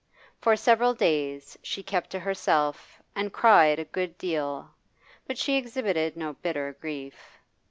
For 0.39 0.55
several 0.55 0.95
days 0.95 1.59
she 1.61 1.83
kept 1.83 2.09
to 2.09 2.19
herself 2.21 3.03
and 3.15 3.31
cried 3.31 3.77
a 3.77 3.85
good 3.85 4.17
deal, 4.17 4.71
but 5.27 5.37
she 5.37 5.57
exhibited 5.57 6.17
no 6.17 6.33
bitter 6.41 6.75
grief. 6.81 7.37